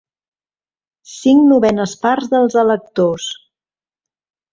Cinc 1.15 1.43
novenes 1.51 1.93
parts 2.05 2.31
dels 2.31 2.57
electors. 2.63 3.29